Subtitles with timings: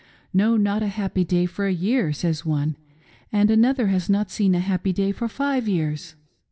[0.33, 2.75] 'No, not a happy day for a year, says one;
[3.31, 6.15] and another has not seen a happy day for five years.